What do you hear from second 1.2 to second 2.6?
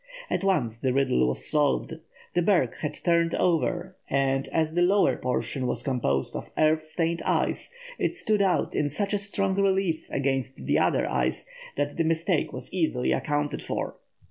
was solved. The